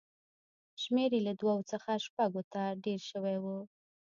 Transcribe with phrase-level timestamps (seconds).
[0.81, 3.45] شمېر یې له دوو څخه شپږو ته ډېر شوی و